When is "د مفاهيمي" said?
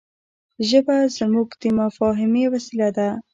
1.61-2.45